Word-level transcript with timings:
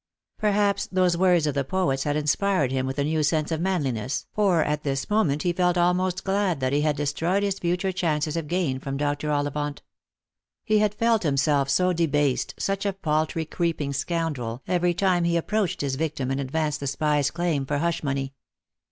Perhaps 0.39 0.87
those 0.87 1.15
words 1.15 1.45
of 1.45 1.53
the 1.53 1.63
poet's 1.63 2.05
had 2.05 2.15
inspired 2.15 2.71
him 2.71 2.87
with 2.87 2.97
a 2.97 3.03
new 3.03 3.21
sense 3.21 3.51
of 3.51 3.61
manliness, 3.61 4.25
for 4.33 4.63
at 4.63 4.81
this 4.81 5.11
moment 5.11 5.43
he 5.43 5.53
felt 5.53 5.77
almost 5.77 6.23
glad 6.23 6.59
that 6.59 6.73
he 6.73 6.81
had 6.81 6.95
destroyed 6.95 7.43
his 7.43 7.59
future 7.59 7.91
chances 7.91 8.35
of 8.35 8.47
gain 8.47 8.79
from 8.79 8.97
Dr. 8.97 9.27
Lost 9.27 9.43
for 9.53 9.53
Love. 9.53 9.53
303 9.53 9.61
Ollivant. 9.61 9.79
He 10.63 10.79
had 10.79 10.95
felt 10.95 11.21
himself 11.21 11.69
so 11.69 11.93
debased, 11.93 12.55
such 12.57 12.83
a 12.87 12.93
paltry 12.93 13.45
creep 13.45 13.79
ing 13.79 13.93
scoundrel, 13.93 14.63
every 14.67 14.95
time 14.95 15.23
he 15.23 15.37
approached 15.37 15.81
his 15.81 15.93
victim 15.97 16.31
and 16.31 16.41
advanced 16.41 16.79
the 16.79 16.87
spy's 16.87 17.29
claim 17.29 17.67
for 17.67 17.77
hush 17.77 18.01
money. 18.01 18.33